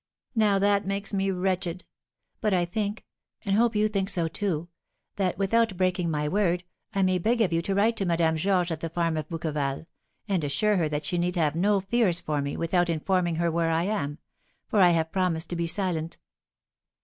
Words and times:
Now 0.33 0.57
that 0.57 0.87
makes 0.87 1.13
me 1.13 1.29
wretched! 1.29 1.85
But 2.39 2.55
I 2.55 2.65
think 2.65 3.05
(and 3.45 3.55
hope 3.55 3.75
you 3.75 3.87
think 3.87 4.09
so, 4.09 4.27
too) 4.27 4.67
that, 5.17 5.37
without 5.37 5.77
breaking 5.77 6.09
my 6.09 6.27
word, 6.27 6.63
I 6.91 7.03
may 7.03 7.19
beg 7.19 7.39
of 7.41 7.53
you 7.53 7.61
to 7.61 7.75
write 7.75 7.97
to 7.97 8.05
Madame 8.07 8.35
Georges 8.35 8.71
at 8.71 8.79
the 8.79 8.89
farm 8.89 9.15
of 9.15 9.29
Bouqueval, 9.29 9.85
and 10.27 10.43
assure 10.43 10.77
her 10.77 10.89
that 10.89 11.05
she 11.05 11.19
need 11.19 11.35
have 11.35 11.55
no 11.55 11.81
fears 11.81 12.19
for 12.19 12.41
me, 12.41 12.57
without 12.57 12.89
informing 12.89 13.35
her 13.35 13.51
where 13.51 13.69
I 13.69 13.83
am; 13.83 14.17
for 14.67 14.79
I 14.81 14.89
have 14.89 15.11
promised 15.11 15.51
to 15.51 15.55
be 15.55 15.67
silent." 15.67 16.17